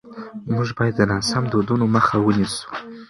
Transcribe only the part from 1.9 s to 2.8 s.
مخه ونیسو.